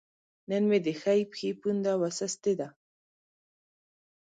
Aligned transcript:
نن 0.49 0.63
مې 0.69 0.79
د 0.85 0.87
ښۍ 1.01 1.19
پښې 1.31 1.49
پونده 1.61 1.93
وسستې 2.01 2.53
ده 2.59 2.67